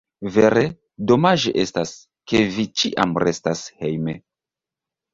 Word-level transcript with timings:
Vere, 0.35 0.63
domaĝe 1.11 1.53
estas, 1.65 1.93
ke 2.33 2.43
vi 2.57 2.67
ĉiam 2.83 3.17
restas 3.29 3.65
hejme. 3.85 4.21